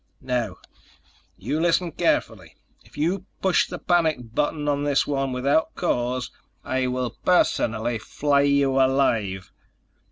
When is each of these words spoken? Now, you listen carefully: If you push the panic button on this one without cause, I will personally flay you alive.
Now, 0.23 0.55
you 1.37 1.59
listen 1.59 1.91
carefully: 1.91 2.55
If 2.83 2.97
you 2.97 3.27
push 3.39 3.67
the 3.67 3.77
panic 3.77 4.33
button 4.33 4.67
on 4.67 4.83
this 4.83 5.05
one 5.05 5.31
without 5.31 5.75
cause, 5.75 6.31
I 6.63 6.87
will 6.87 7.17
personally 7.23 7.99
flay 7.99 8.47
you 8.47 8.77
alive. 8.81 9.51